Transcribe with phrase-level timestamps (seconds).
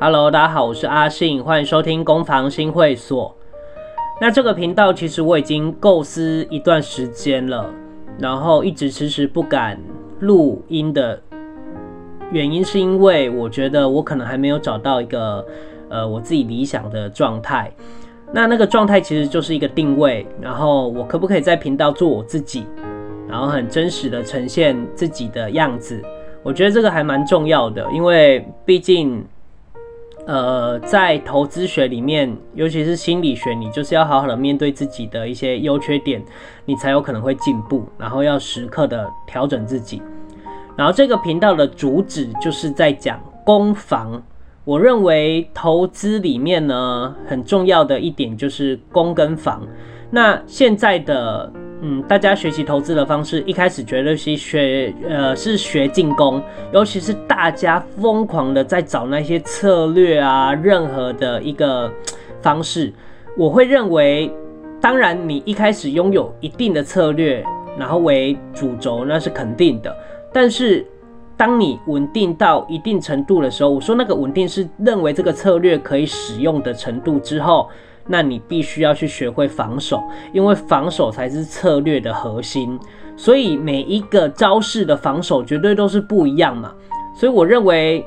[0.00, 3.36] Hello，大家好，我是阿信，欢迎收听攻防新会所。
[4.20, 7.68] 那这个频道其实我已经构思一段时间了，
[8.16, 9.76] 然后一直迟迟不敢
[10.20, 11.20] 录音的
[12.30, 15.44] 原因，是因为我觉得我可能还没有找到一个
[15.88, 17.68] 呃我自己理想的状态。
[18.32, 22.64] 那那个状态其实就是一个定位，然后我可不可以在频道做我自己，
[23.28, 26.00] 然后很真实的呈现自己的样子？
[26.44, 29.24] 我觉得这个还蛮重要的，因为毕竟，
[30.28, 36.22] 呃，在投资学里面，尤其是心理学，你就是要好好的面对自己的一些优缺点，
[36.66, 40.02] 你才有可能会进步，然后要时刻的调整自己。
[40.76, 44.22] 然后这个频道的主旨就是在讲攻防。
[44.66, 49.66] 我认为投资里面呢，很重要的一点就是攻跟防。
[50.10, 61.92] 那现在的嗯，大家学习投资的方式，一开始觉得是学呃是学进攻，尤其是大家疯狂的在找那些策略啊，任何的一个
[62.42, 62.92] 方式，
[63.36, 64.32] 我会认为，
[64.80, 67.44] 当然你一开始拥有一定的策略，
[67.78, 69.96] 然后为主轴，那是肯定的，
[70.32, 70.86] 但是。
[71.38, 77.70] 当你稳定到一定程度的时候，我说那个稳定是认为这个策略可以使用的程度之后，
[78.08, 82.78] 那你必须要去学会防守，因为防守才是策略的核心。
[83.16, 86.72] 所以每一个招式的防守绝对都是不一样嘛。
[87.14, 88.04] 所以我认为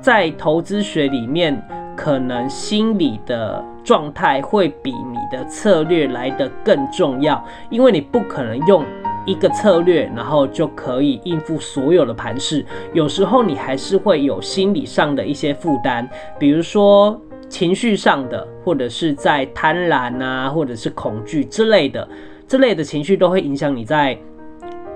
[0.00, 1.62] 在投资学里面，
[1.96, 8.84] 可能心理的状态会比你的策略来得更重要，因为你不可能用。
[9.26, 12.64] 一个策略，然后就可以应付所有的盘势。
[12.94, 22.08] 有时候你还是会有心理上的一些负担，比如说情绪上的，或者是在贪婪啊，或者是恐惧之类的，
[22.48, 24.16] 这类的情绪都会影响你在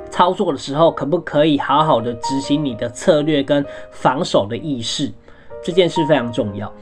[0.09, 5.13] 操作的时候，可不可以好好的执行你的策略跟防守的意识。
[5.63, 6.73] 这件事非常重要。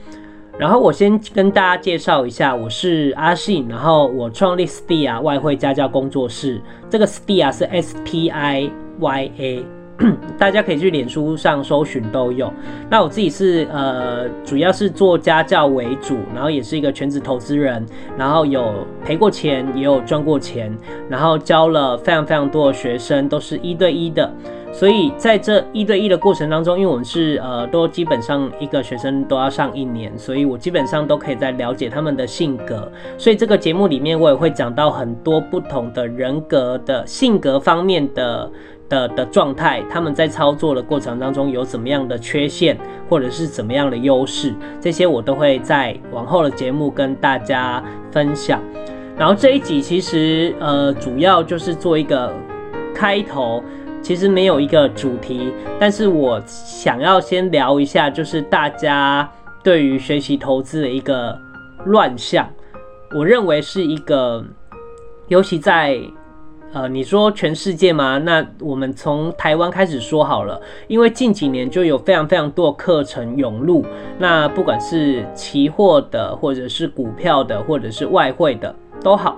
[0.59, 9.65] 然后我先跟大家介绍一下，我是阿信，然后我创立 Stia 外汇家教工作室，这个 Stia 是 S T I Y A，
[10.39, 12.53] 大家可以去脸书上搜寻都有。
[12.91, 17.85] 那我自己是呃，主要是做家教为主，然后也是一个全职投资人，
[18.17, 20.77] 然后有赔过钱，也有赚过钱，
[21.09, 24.31] 然后教了非常非常多的学生，都是一对一的。
[24.75, 32.91] 所以在这一对一的过程当中，因为我们是呃都基本上一个学生都要上一年，所以我基本上都可以在了解他们的性格。
[33.19, 38.51] 所以这个节目里面我也会讲到很多不同的人格的性格方面的
[38.93, 42.77] 的的状态，他们在操作的过程当中有怎么样的缺陷，
[43.09, 48.61] 或者是怎么样的优势，这些我都会在往后的节目跟大家分享。
[49.17, 52.31] 然后这一集其实呃主要就是做一个
[52.95, 53.65] 开头。
[54.03, 59.31] 其实没有一个主题，但是我想要先聊一下，就是大家
[59.63, 61.39] 对于学习投资的一个
[61.85, 62.51] 乱象。
[63.17, 64.45] 我认为是一个，
[65.29, 66.01] 尤其在
[66.75, 68.17] 呃，你说全世界吗？
[68.25, 73.85] 那我们从台湾开始说好了，因为近几年就有非常非常多课程涌入，
[74.19, 79.37] 那不管是期货的，或者是股票的，或者是外汇的都好。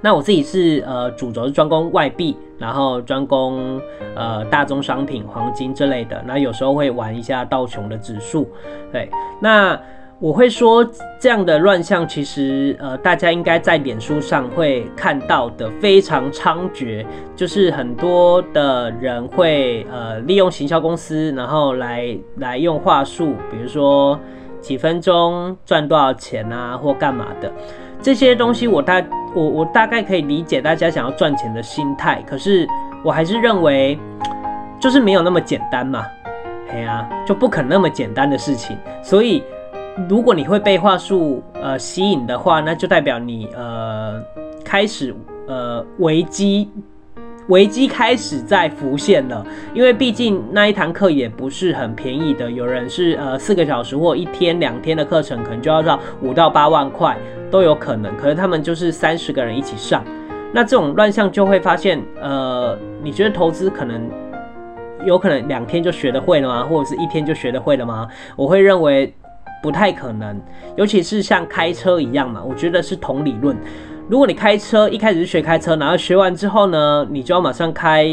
[0.00, 3.80] 那我自己是呃，主轴是专攻外币，然后专攻
[4.14, 6.22] 呃大宗商品、黄金之类的。
[6.24, 8.48] 那有时候会玩一下道琼的指数。
[8.92, 9.78] 对，那
[10.20, 10.86] 我会说
[11.18, 24.20] 这样的乱象，其实呃大家应该在脸书上会看到的非常猖獗，就是很多的人会呃利用行销公司，然后来来用话术，比如说
[24.60, 27.50] 几分钟赚多少钱啊，或干嘛的。
[28.02, 29.02] 这些东西我大
[29.34, 32.68] 我我大概可以理解大家想要赚钱的心态，可是
[33.02, 33.98] 我还是认为
[34.78, 36.04] 就是没有那么简单嘛，
[36.70, 38.76] 哎呀，就不可能那么简单的事情。
[39.02, 39.42] 所以
[40.08, 44.22] 如果你会被话术呃吸引的话，那就代表你呃
[44.64, 45.14] 开始
[45.46, 46.68] 呃危机。
[47.48, 49.44] 危机开始在浮现了，
[49.74, 57.16] 因为毕竟那一堂课也不是很便宜的，有人是呃四个小时或一天两天的课程，可能就要到五到八万块
[57.50, 58.16] 都有可能。
[58.16, 60.04] 可是他们就是三十个人一起上，
[60.52, 64.08] 那这种乱象就会发现，呃，你觉得投资可能
[65.04, 66.62] 有可能两天就学得会了吗？
[66.62, 68.06] 或者是一天就学得会了吗？
[68.36, 69.12] 我会认为
[69.62, 70.40] 不太可能，
[70.76, 73.56] 尤其是像开车一样嘛，我觉得是同理论。
[74.08, 78.06] 如果你开车一开始是学开车，然后学完之后呢，你就要马上开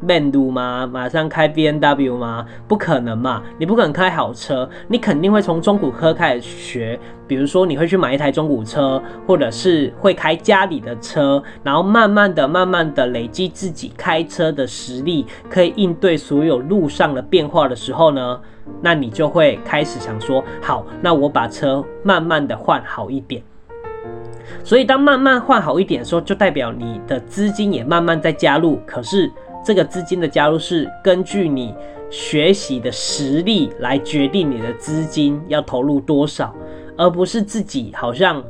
[0.00, 0.88] 曼度吗？
[0.90, 2.46] 马上开 B N W 吗？
[2.68, 3.42] 不可能嘛！
[3.58, 6.98] 你不可能开好车，你肯定会从中古车开始学。
[7.26, 18.38] 比如说，你会去买一台中古车，或者是会开家里的车，然后慢慢的、慢慢的累积自己开车的实力，可以应对所有路上的变化的时候呢，
[18.82, 23.42] 那你就会开始想说：好，那我把车慢慢的换好一点。
[24.62, 28.78] 所以，当慢慢换好一点的时候，就代表你的资金也慢慢在加入。
[28.86, 29.30] 可是，
[29.64, 31.74] 这个资金的加入是根据你
[32.10, 36.54] 学习的实力来决定你的资金要投入多少，
[36.96, 38.44] 而不是自己好像。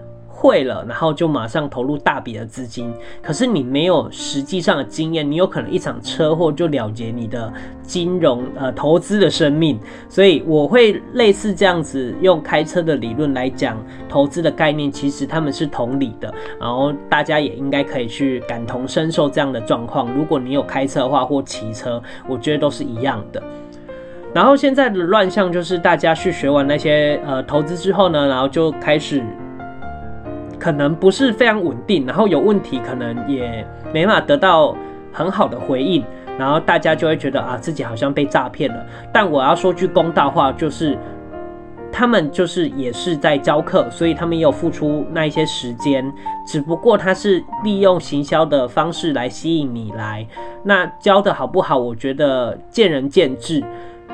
[0.45, 2.93] 会了，然后就马上投入大笔的资金。
[3.23, 7.51] 可是你没有实际上的经验，你有可能一场车祸就了结你的
[7.83, 9.81] 金融呃投资的生命。
[10.07, 16.33] 所以我会类似这样子用开车的理论来讲投资的概念，其实他们是同理的。
[16.61, 20.13] 然后大家也应该可以去感同身受这样的状况。
[20.13, 23.43] 如果你有开车的话或骑车，我觉得都是一样的。
[24.35, 29.23] 然后现在的乱象就是大家去学完那些呃投资之后呢，然后就开始。
[30.59, 34.77] 可能不是非常稳定，然后有问题，可能也没法得到
[35.13, 36.05] 很好的回应，
[36.39, 38.87] 然后大家就会觉得啊，自己好像被诈骗了。
[39.13, 40.99] 但我要说句公道话，就是
[41.93, 46.13] 他们就是也是在教课，所以他们也有付出那一些时间，
[46.47, 50.27] 只不过他是利用行销的方式来吸引你来。
[50.63, 53.63] 那教的好不好，我觉得见仁见智。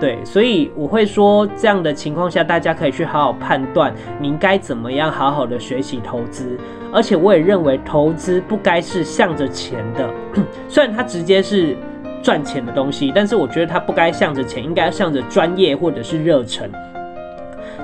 [0.00, 6.58] 对，所以我会说，这样的情况下，大家可以去好好判断，你应该怎么样好好的学习投资。
[6.90, 10.10] 而且我也认为，投资不该是向着钱的，
[10.68, 11.76] 虽然它直接是
[12.22, 16.70] 赚钱的东西，但是我觉得它不该向着钱，应该向着专业或者是热忱。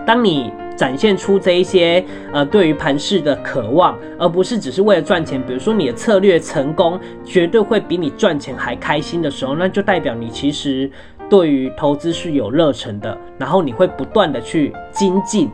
[0.06, 2.02] 当你展现出这一些
[2.32, 10.90] 呃对于盘市的渴望，而不是只是为了赚钱，比如说你的策略成功，绝对会比你赚钱还开心的时候，那就代表你其实。
[11.28, 15.50] 对于投资是有热忱的，然后你会不断的去精进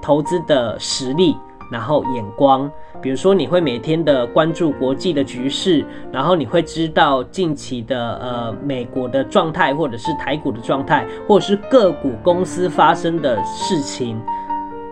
[0.00, 1.36] 投资的实力，
[1.70, 2.70] 然后眼光，
[3.00, 14.20] 比如说你会每天的关注国际的局势，然后你会知道近期的呃美国的状态，或者是台股的状态，或者是个股公司发生的事情。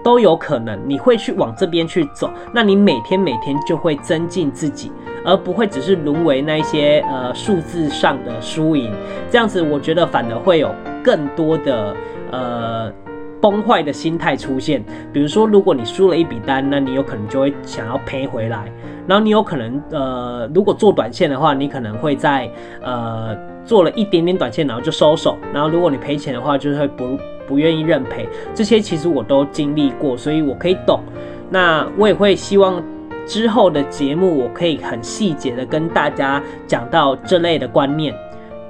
[0.02, 4.90] 都有可能，你会去往这边去走，那你每天每天就会增进自己，
[5.25, 8.93] 而不会只是沦为那些呃数字上的输赢，
[9.31, 11.94] 这样子我觉得反而会有更多的
[12.31, 12.93] 呃
[13.40, 14.84] 崩坏的心态出现。
[15.12, 18.64] 比如说，如果你输了一笔单，那你有可能就会想要赔回来，
[19.06, 22.50] 然后你有可能呃如果做短线的话，你可能会在
[22.82, 27.18] 呃做了一点点短线，然后就收手，然后如果你赔钱的话，就是会不。
[27.44, 31.00] 不愿意认赔，这些其实我都经历过，所以我可以懂。
[31.50, 32.82] 那我也会希望
[33.26, 38.14] 之后的节目，我可以很细节的跟大家讲到这类的观念。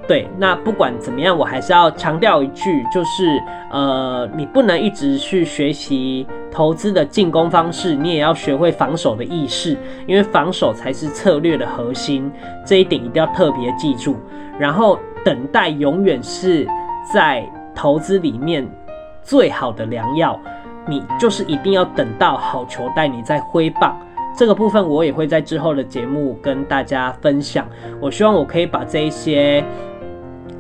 [0.09, 3.39] 对，那不管怎么样，我还是要强调一句，就是
[3.71, 9.77] 呃，你不能一直去学习投资的进攻方式，你也要学会防守的意识，
[10.07, 12.31] 因为防守才是策略的核心，
[12.65, 14.17] 这一点一定要特别记住。
[14.59, 16.67] 然后等待永远是
[17.13, 17.45] 在。
[17.75, 18.69] 投资里面
[19.23, 20.39] 最好的良药，
[20.87, 23.99] 你就是一定要等到好球带你再挥棒。
[24.37, 27.67] 这个部分我也会在之后的节目跟大家分享。
[27.99, 29.65] 我希望我可以把这一些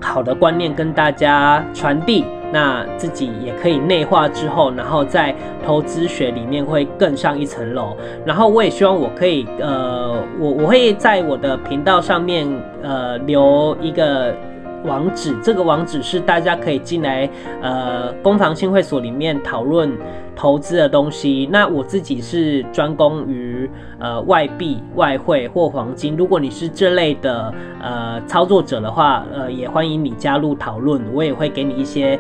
[0.00, 5.35] 好的观念跟大家传递，那自己也可以内化之后，然后在
[5.65, 7.97] 投资学里面会更上一层楼。
[8.27, 12.47] 然后我也希望我可以，呃，我我会在我的频道上面，
[12.82, 14.35] 呃，留一个。
[14.84, 17.29] 网址，这个网址是大家可以进来，
[17.60, 19.91] 呃，攻防新会所里面讨论
[20.34, 21.48] 投资的东西。
[21.51, 26.17] 那我自己是专攻于呃外币、外汇或黄金。
[26.17, 32.19] 如果你是这类的呃操作者的话，呃，也欢迎你加入讨论，我也会给你一些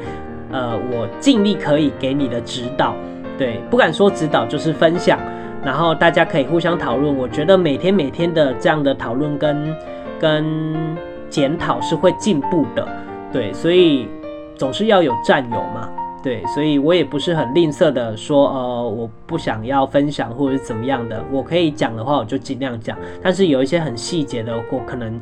[0.50, 2.94] 呃我尽力可以给你的指导。
[3.38, 5.18] 对，不敢说指导，就是分享，
[5.64, 7.16] 然后大家可以互相讨论。
[7.16, 9.76] 我觉得每天每天的这样的讨论跟
[10.20, 11.11] 跟。
[11.32, 12.86] 检讨是会进步的，
[13.32, 14.06] 对，所以
[14.54, 15.88] 总是要有战友嘛，
[16.22, 25.18] 对，所以我也不是很吝啬的说，呃，我不想要分享或者是怎么样的，我可以讲的话我就尽量讲，但是有一些很细节的，我可能。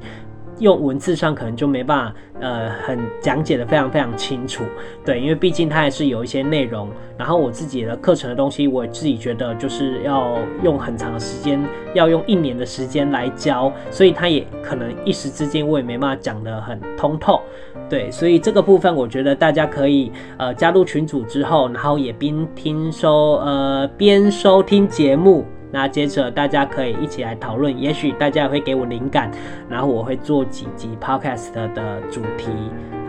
[0.60, 4.62] 用文字上可能就没办法，呃，很讲解的非常非常清楚，
[5.04, 6.88] 对，因为毕竟它还是有一些内容。
[7.18, 11.60] 然后我自己的课程的东西，我自己觉得就是要用很长的时间，
[11.92, 17.42] 要用一年的时间来教，所以它也可能一时之间我也没办法讲得很通透，
[17.90, 25.44] 对，所以这个部分我觉得大家可以呃加入群组之后，然后也边听收呃边收听节目。
[25.70, 29.30] 那接着大家可以一起来讨论，也许大家也会给我灵感，
[29.68, 32.50] 然后我会做几集 podcast 的主题，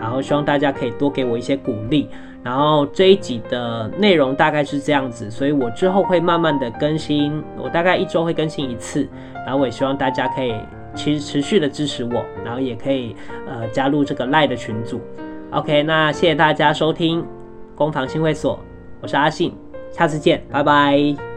[0.00, 2.08] 然后希望大家可以多给我一些鼓励。
[2.44, 9.08] 然后这一集的内容大概是这样子，所以我之后会慢慢的更新，我大概一周会更新一次。
[9.46, 10.54] 然后我也希望大家可以
[10.96, 13.14] 持持续的支持我，然后也可以
[13.48, 15.00] 呃加入这个赖的群组。
[15.52, 17.24] OK，那谢谢大家收听
[17.76, 18.58] 攻防新会所，
[19.00, 19.54] 我是阿信，
[19.92, 21.31] 下次见，拜拜。